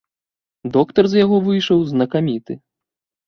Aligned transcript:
Доктар 0.77 1.09
з 1.11 1.19
яго 1.25 1.37
выйшаў 1.49 1.85
знакаміты. 1.91 2.53